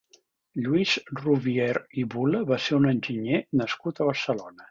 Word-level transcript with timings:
Lluís 0.67 0.93
Rouvière 1.19 1.83
i 2.03 2.07
Bula 2.15 2.41
va 2.53 2.59
ser 2.69 2.79
un 2.79 2.89
enginyer 2.95 3.45
nascut 3.61 4.01
a 4.01 4.09
Barcelona. 4.13 4.59